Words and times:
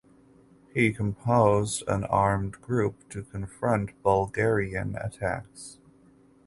He 0.73 0.91
composed 0.93 1.83
an 1.87 2.05
armed 2.05 2.53
group 2.53 3.07
to 3.09 3.21
confront 3.21 4.01
Bulgarian 4.01 4.95
attacks. 4.95 5.77